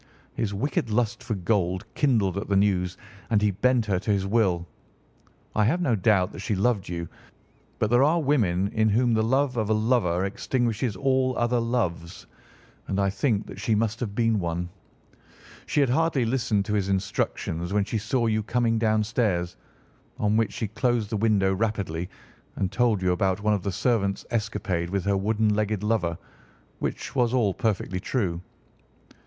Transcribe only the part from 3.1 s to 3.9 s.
and he bent